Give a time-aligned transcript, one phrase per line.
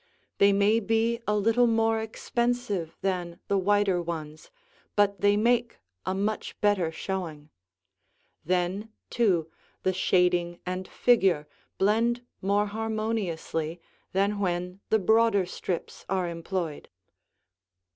[0.39, 4.49] They may be a little more expensive than the wider ones,
[4.95, 5.77] but they make
[6.07, 7.51] a much better showing.
[8.43, 9.51] Then, too,
[9.83, 13.79] the shading and figure blend more harmoniously
[14.11, 16.89] than when the broader strips are employed.